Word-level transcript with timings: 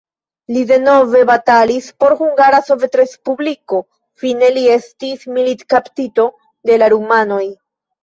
Li 0.53 0.61
denove 0.69 1.21
batalis 1.29 1.89
por 2.05 2.15
Hungara 2.23 2.63
Sovetrespubliko, 2.71 3.83
fine 4.25 4.53
li 4.59 4.67
estis 4.81 5.31
militkaptito 5.39 6.31
de 6.73 6.83
la 6.83 6.93
rumanoj. 6.99 7.47